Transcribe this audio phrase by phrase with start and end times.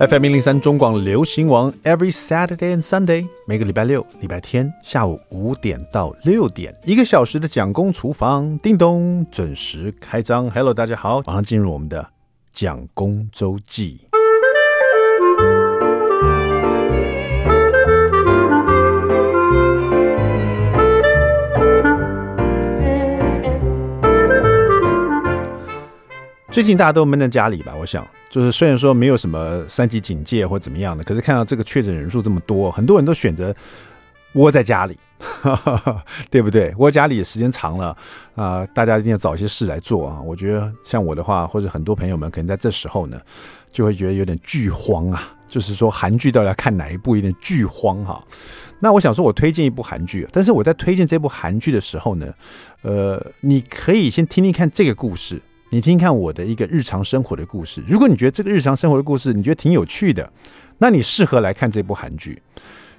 [0.00, 10.50] FM 零零三中广流行王，Every Saturday and Sunday，每个礼拜六、礼拜天下午五点到六点，一个小时的蒋公厨房，叮咚准时开张。
[10.52, 12.08] Hello，大家好，马上进入我们的
[12.50, 14.00] 蒋公周记。
[26.50, 27.72] 最近大家都闷在家里吧？
[27.78, 33.54] 我想，就是虽然说没有什么三级警戒或怎么样的，可是看到这个确诊人数这么多，很多人都选择
[34.32, 34.98] 窝在家里，
[36.28, 36.74] 对不对？
[36.76, 37.96] 窝家里时间长了
[38.34, 40.20] 啊、大家一定要找一些事来做啊。
[40.20, 43.20] 我觉得像我的话，或者很多朋友们可能在这时候呢，
[43.70, 48.20] 就会觉得有点剧荒啊，就是说韩剧到底要看哪一部，有点剧荒哈。
[48.80, 52.34] 那我想说，我推荐一部韩剧，但是我在推荐这部韩剧的时候呢，
[52.82, 55.40] 呃，你可以先听听看这个故事。
[55.72, 57.80] 你听看我的一个日常生活的故事。
[57.86, 60.28] 如果你觉得这个日常生活的故事你觉得挺有趣的，
[60.78, 62.42] 那你适合来看这部韩剧。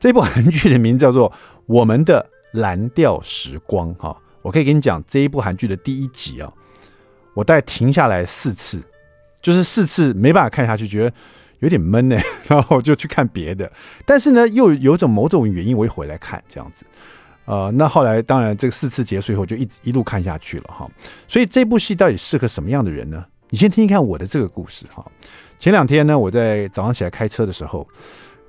[0.00, 1.30] 这部韩剧的名字叫做
[1.66, 4.16] 《我们的蓝调时光》哈。
[4.42, 6.52] 我可以跟你讲这一部韩剧的第一集啊，
[7.34, 8.82] 我大概停下来四次，
[9.40, 11.12] 就是四次没办法看下去，觉得
[11.60, 13.70] 有点闷呢，然后就去看别的。
[14.04, 16.84] 但是呢，又有种某种原因，我会回来看这样子。
[17.46, 20.86] 呃，那后来当然这个四次结束以后，就一一路看下去了哈。
[21.26, 23.24] 所以这部戏到底适合什么样的人呢？
[23.48, 25.04] 你先听一看我的这个故事哈。
[25.58, 27.86] 前两天呢，我在早上起来开车的时候，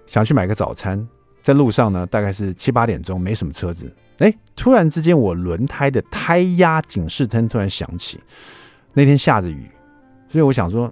[0.08, 1.08] 想去买个早餐，
[1.42, 3.90] 在路上呢，大概是七八点钟，没什么车子。
[4.18, 8.20] 哎，突然之间我轮胎的胎压警示灯突然响起。
[8.94, 9.70] 那天下着雨，
[10.30, 10.92] 所以我想说。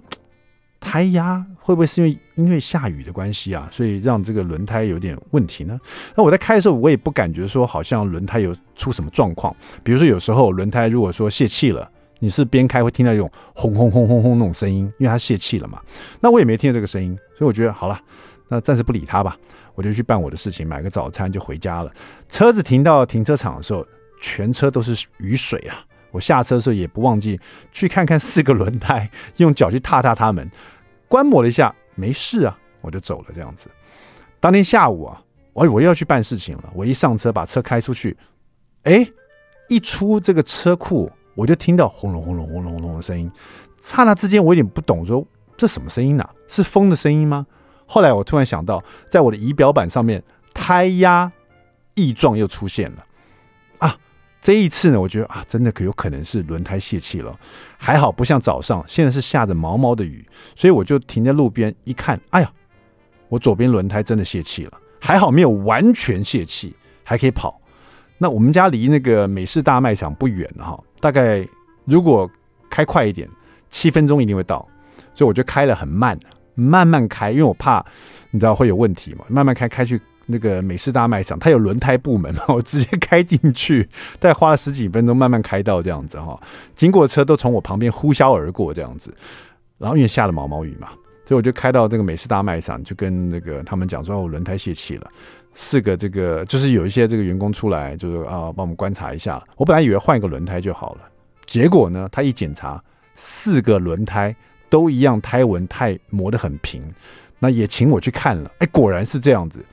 [0.86, 5.76] 胎压会不会是因为因为下雨的关系啊，所以让这个轮胎有点问题呢？
[6.14, 9.54] 那我在开的时候，我也不感觉说好像轮胎有出什么状况。
[9.82, 15.80] 比如说有时候轮胎如果说泄气了，你是边开会听到一种轰轰轰轰轰那种声音，因为它泄气了嘛。
[16.20, 18.00] 那我也没听到这个声音，所以我觉得好了，
[18.48, 19.36] 那暂时不理它吧，
[19.74, 21.90] 我就去办我的事情，买个早餐就回家了。
[22.28, 23.84] 车子停到停车场的时候，
[24.22, 25.84] 全车都是雨水啊！
[26.12, 27.38] 我下车的时候也不忘记
[27.72, 30.48] 去看看四个轮胎，用脚去踏踏它们。
[31.08, 33.26] 观摩了一下，没事啊，我就走了。
[33.34, 33.70] 这样子，
[34.40, 35.22] 当天下午啊，
[35.52, 36.70] 我我又要去办事情了。
[36.74, 38.16] 我一上车，把车开出去，
[38.82, 39.06] 哎，
[39.68, 43.30] 一出这个车库，我就听到轰隆轰隆轰隆轰隆的声音。
[43.80, 45.24] 刹那之间，我有点不懂，说
[45.56, 46.28] 这什么声音呢？
[46.48, 47.46] 是风的声音吗？
[47.86, 50.20] 后来我突然想到，在我的仪表板上面，
[50.52, 51.30] 胎压
[51.94, 53.05] 异状又出现了。
[54.46, 57.36] 这一次呢，我觉得啊，真的可有可能是轮胎泄气了。
[57.76, 60.24] 还好不像早上，现在是下着毛毛的雨，
[60.54, 62.52] 所以我就停在路边一看，哎呀，
[63.28, 64.78] 我左边轮胎真的泄气了。
[65.00, 67.60] 还好没有完全泄气，还可以跑。
[68.18, 71.44] 那我们家离那个美式大卖场不远哈，大概
[71.84, 72.30] 如果
[72.70, 73.28] 开快一点，
[73.68, 74.64] 七分钟一定会到。
[75.12, 76.16] 所以我就开了很慢，
[76.54, 77.84] 慢慢开，因为我怕
[78.30, 80.00] 你知道会有问题嘛，慢慢开开去。
[80.26, 83.88] 那个美式大卖场，它有轮胎部门， 我直接开进去，
[84.18, 86.38] 大概花了十几分钟，慢慢开到这样子哈。
[86.74, 89.14] 经过车都从我旁边呼啸而过这样子，
[89.78, 90.88] 然后因为下了毛毛雨嘛，
[91.24, 95.08] 所以我就开到这个美式大卖场，就跟那个他们讲说，我轮胎泄气了。
[95.54, 99.42] 四个这个就是有一些这个员工出来，就是啊，帮我们观察一下。
[99.56, 101.00] 我本来以为换一个轮胎就好了，
[101.46, 102.82] 结果呢，他一检查，
[103.14, 104.36] 四个轮胎
[104.68, 106.82] 都一样，胎纹太磨得很平。
[107.38, 109.64] 那也请我去看了，哎，果然是这样子。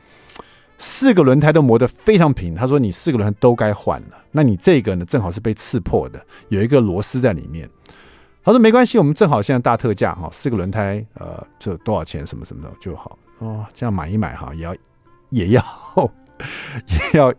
[0.84, 4.18] 四个轮胎都磨得非常平，他说你四个轮胎都该换了。
[4.32, 7.70] 那你这个呢，正好是被刺破的，有一个螺丝在里面。
[8.44, 13.66] 他说没关系，我们正好现在大特价哈，四个轮胎呃，这多少钱什么什么的就好哦。
[13.74, 14.76] 这样买一买哈，也要
[15.30, 15.64] 也要
[17.14, 17.34] 也要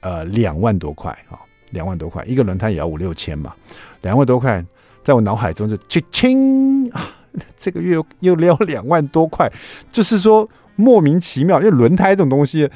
[0.00, 1.38] 呃两万多块哈，
[1.70, 3.54] 两万多块一个轮胎也要五六千嘛，
[4.02, 4.64] 两万多块
[5.04, 7.08] 在我脑海中就切清啊，
[7.56, 9.48] 这个月又又撩两万多块，
[9.88, 10.48] 就是说。
[10.80, 12.68] 莫名其妙，因为轮胎这种东西，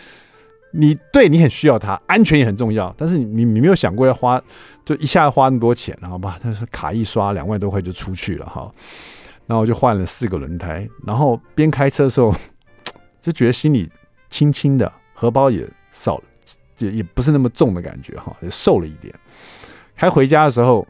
[0.72, 2.94] 你对你很需要它，安全也很重要。
[2.98, 4.40] 但是你你没有想过要花，
[4.84, 6.38] 就一下花那么多钱，好吧？
[6.42, 8.70] 但是卡一刷两万多块就出去了哈。
[9.46, 12.34] 然后就换了四个轮胎，然后边开车的时候
[13.20, 13.88] 就觉得心里
[14.30, 16.24] 轻轻的，荷包也少了，
[16.76, 19.14] 就也不是那么重的感觉哈，也瘦了一点。
[19.94, 20.86] 开回家的时候，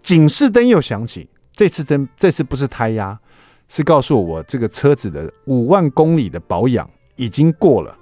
[0.00, 3.18] 警示灯又响起，这次灯这次不是胎压。
[3.68, 7.96] 是告诉我，这个车子的五万公里的保养已经过了，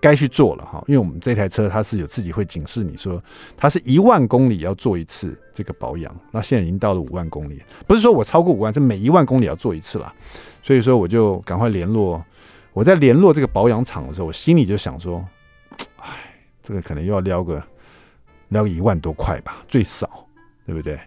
[0.00, 0.82] 该去做了哈。
[0.86, 3.22] 因为我们这台车它是有自己会警示你说，
[3.56, 6.14] 它是一万公里要做一次这个保养。
[6.30, 10.12] 那现在已经到了五万公里，不是说我超过五万，是每一万公里要做一次啦。
[10.62, 12.24] 所以说我就赶快联络。
[12.72, 15.24] 我在联络这个保养厂的时候，我心里就想说，
[15.98, 16.08] 哎，
[16.62, 17.62] 这个可能又要撩个
[18.48, 20.26] 撩个一万多块吧，最少，
[20.66, 20.98] 对不对？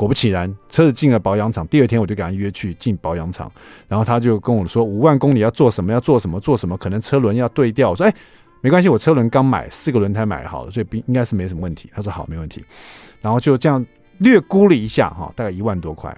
[0.00, 3.52] 果不其然，车子进了保养厂，第二天我就给他约去进保养厂，
[3.86, 7.90] 然后他就跟我说五万公里要做什么，要做什么，做什么，可能车轮要对调。
[7.90, 8.14] 我说哎，
[8.62, 11.90] 没关系，我车轮刚买，四个轮胎买好了，所以应该是没什么问题。
[11.94, 12.64] 他说好，没问题。
[13.20, 13.84] 然后就这样
[14.20, 16.16] 略估了一下哈，大概一万多块。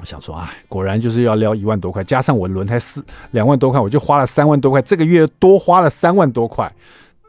[0.00, 6.74] 我想说，哎，果然就是要撩一万多块，加上我轮胎四两万多块，我就花了三万多块，这个月多花了三万多块，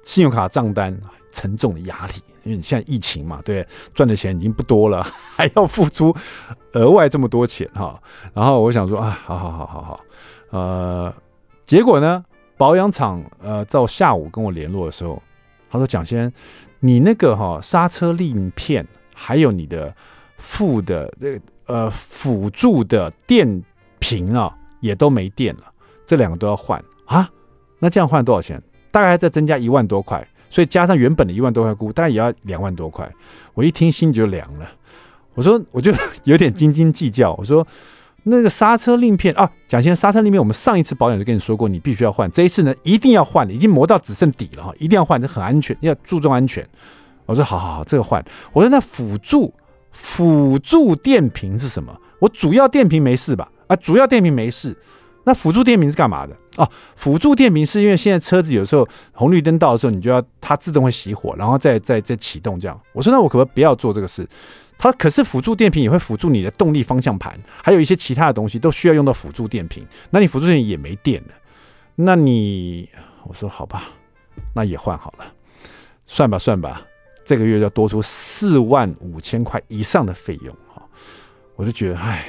[0.04, 1.00] 信用卡账单
[1.32, 2.14] 沉重的压力。
[2.44, 5.04] 因为你现在疫情嘛，对，赚的钱已经不多了，
[5.36, 6.16] 还要付出
[6.74, 8.00] 额外这么多钱哈。
[8.34, 10.00] 然后我想说啊，好好好好好，
[10.50, 11.14] 呃，
[11.66, 12.24] 结果呢，
[12.58, 15.22] 保养厂呃到下午跟我联络的时候，
[15.70, 16.32] 他说蒋先，
[16.80, 19.94] 你那个哈刹车令片还有你的
[20.38, 21.30] 副的那
[21.66, 23.64] 呃辅助的电
[24.00, 25.64] 瓶啊也都没电了，
[26.06, 27.30] 这两个都要换啊？
[27.80, 28.62] 那这样换多少钱？
[28.92, 30.26] 大概再增加一万多块。
[30.54, 33.12] 所以加上原本的一万多块估，大概也要两万多块。
[33.56, 34.70] 我一听心就凉了。
[35.34, 35.92] 我说，我就
[36.26, 37.34] 有点斤斤计较。
[37.40, 37.66] 我说，
[38.22, 42.30] 那个刹车令片啊，蒋先生，刹车令片我们上一次保养就跟你说过，你必须要换。
[42.30, 46.64] 这一次呢，一定要换，已经磨到只剩底了哈，一定要换，这很安全，要注重安全。
[47.26, 48.24] 我说，好好好，这个换。
[48.52, 49.52] 我说，那辅助
[49.92, 51.92] 辅助电瓶是什么？
[52.20, 53.52] 我主要电瓶没事吧？
[53.66, 54.78] 啊，主要电瓶没事。
[55.24, 56.38] 那辅助电瓶是干嘛的？
[56.58, 62.80] 哦，辅助电瓶是因为现在车子有时候红绿灯到的时候，你就要它自动会熄火，然后再再再启动这样。
[62.92, 64.28] 我说那我可不可以不要做这个事？
[64.78, 69.86] 它可是辅助电瓶也会辅助你的动力方向盘，还有一些其他的东西都需要用到辅助电瓶。
[70.10, 71.34] 那你辅助电瓶也没电了，
[71.96, 72.90] 那你
[73.24, 73.86] 我说好吧，
[74.54, 75.26] 那也换好了，
[76.06, 76.82] 算吧算吧，
[77.24, 80.84] 这个月要多出四万五千块以上的费用哈，
[81.56, 82.26] 我就觉得唉，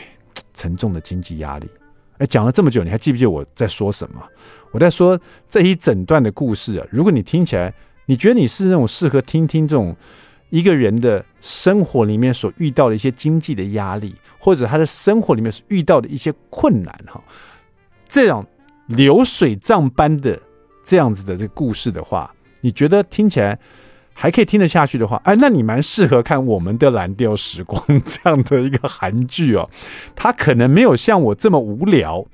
[0.52, 1.68] 沉重的经济压力。
[2.18, 4.22] 哎，讲了这么久，你还记不记得我在说什么？
[4.70, 5.18] 我在说
[5.48, 6.86] 这一整段的故事啊。
[6.90, 7.72] 如果你听起来，
[8.06, 9.96] 你觉得你是那种适合听听这种
[10.50, 17.22] 一个人的生活里面所遇到的一些经济的压力，或者他的生活里面所遇到的一些困难哈，
[18.06, 18.46] 这样
[18.86, 20.40] 流水账般的
[20.84, 23.58] 这样子的这个故事的话，你觉得听起来？
[24.16, 29.68] 还可以听得下去的话，哎，那你蛮适合看我们的蓝调时光这样的一个韩剧哦。
[30.14, 32.24] 它可能没有像我这么无聊，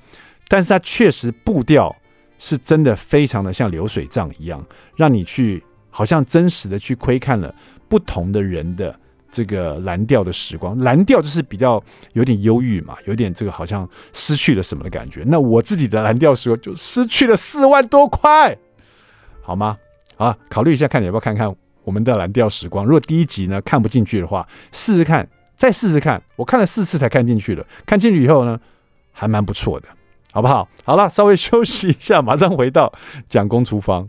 [0.46, 1.96] 但是它确实步调
[2.38, 7.52] 是真的非常的像流水账一样，让你去好像真实的去窥看了
[7.88, 8.94] 不同的人的
[9.32, 10.78] 这个蓝调的时光。
[10.80, 15.22] 蓝调就是比较有点忧郁嘛，有点这个好像失去了什么的感觉。
[15.26, 18.56] 那我自己的蓝调时光就失去了四万多块，
[19.42, 19.78] 好吗？
[20.18, 21.50] 啊，考虑一下，看你要不要看看。
[21.84, 26.22] 我们的蓝调时光，如果第一集呢看不进去的话，试试看，再试试看。
[26.36, 28.58] 我看了四次才看进去的，看进去以后呢，
[29.12, 29.88] 还蛮不错的，
[30.32, 30.68] 好不好？
[30.84, 32.92] 好了，稍微休息一下，马上回到
[33.28, 34.08] 蒋公厨房。